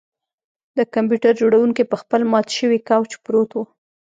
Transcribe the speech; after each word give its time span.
د 0.77 0.79
کمپیوټر 0.95 1.33
جوړونکی 1.41 1.83
په 1.87 1.95
خپل 2.01 2.21
مات 2.31 2.47
شوي 2.57 2.79
کوچ 2.89 3.11
پروت 3.23 3.49
و 3.55 3.59